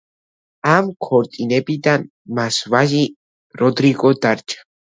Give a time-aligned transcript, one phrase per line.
[0.75, 2.07] ამ ქორწინებიდან
[2.39, 3.05] მას ვაჟი
[3.63, 4.69] როდრიგო დარჩა.